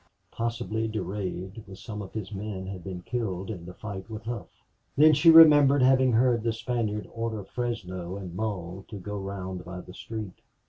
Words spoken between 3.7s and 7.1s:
fight with Hough. Then she remembered having heard the Spaniard